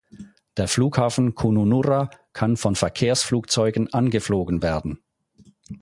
Der 0.57 0.67
Flughafen 0.67 1.35
Kununurra 1.35 2.09
kann 2.33 2.57
von 2.57 2.73
Verkehrsflugzeugen 2.75 3.93
angeflogen 3.93 4.63
werden. 4.63 5.03